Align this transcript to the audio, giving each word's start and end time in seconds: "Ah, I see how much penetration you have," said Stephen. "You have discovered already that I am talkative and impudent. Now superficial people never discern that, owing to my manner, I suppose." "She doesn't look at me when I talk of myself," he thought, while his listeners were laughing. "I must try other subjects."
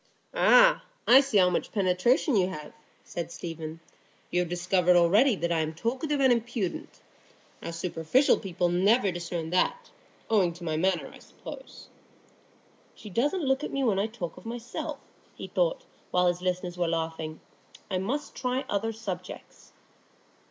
"Ah, 0.33 0.83
I 1.05 1.19
see 1.21 1.37
how 1.37 1.51
much 1.51 1.71
penetration 1.71 2.35
you 2.35 2.47
have," 2.47 2.73
said 3.03 3.31
Stephen. 3.31 3.81
"You 4.31 4.39
have 4.39 4.49
discovered 4.49 4.95
already 4.95 5.35
that 5.35 5.51
I 5.51 5.59
am 5.59 5.75
talkative 5.75 6.19
and 6.19 6.33
impudent. 6.33 7.01
Now 7.61 7.69
superficial 7.69 8.39
people 8.39 8.67
never 8.69 9.11
discern 9.11 9.51
that, 9.51 9.91
owing 10.27 10.53
to 10.53 10.63
my 10.63 10.75
manner, 10.75 11.11
I 11.13 11.19
suppose." 11.19 11.87
"She 12.95 13.11
doesn't 13.11 13.45
look 13.45 13.63
at 13.63 13.71
me 13.71 13.83
when 13.83 13.99
I 13.99 14.07
talk 14.07 14.37
of 14.37 14.45
myself," 14.47 14.97
he 15.35 15.47
thought, 15.49 15.85
while 16.09 16.25
his 16.25 16.41
listeners 16.41 16.79
were 16.79 16.87
laughing. 16.87 17.39
"I 17.91 17.99
must 17.99 18.33
try 18.33 18.65
other 18.67 18.91
subjects." 18.91 19.71